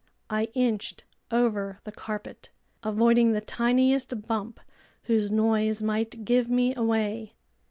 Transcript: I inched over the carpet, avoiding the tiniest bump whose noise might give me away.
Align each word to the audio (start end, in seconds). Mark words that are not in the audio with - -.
I 0.31 0.45
inched 0.55 1.03
over 1.29 1.79
the 1.83 1.91
carpet, 1.91 2.49
avoiding 2.81 3.33
the 3.33 3.39
tiniest 3.41 4.25
bump 4.27 4.59
whose 5.03 5.29
noise 5.29 5.83
might 5.83 6.25
give 6.25 6.49
me 6.49 6.73
away. 6.75 7.35